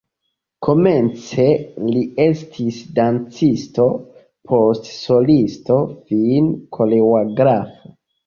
[0.67, 1.43] Komence
[1.89, 3.85] li estis dancisto,
[4.53, 5.77] poste solisto,
[6.09, 7.93] fine koreografo.